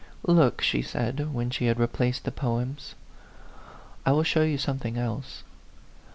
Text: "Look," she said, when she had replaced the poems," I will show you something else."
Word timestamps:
"Look," 0.25 0.61
she 0.63 0.81
said, 0.81 1.31
when 1.31 1.51
she 1.51 1.67
had 1.67 1.77
replaced 1.79 2.23
the 2.23 2.31
poems," 2.31 2.95
I 4.03 4.11
will 4.13 4.23
show 4.23 4.41
you 4.41 4.57
something 4.57 4.97
else." 4.97 5.43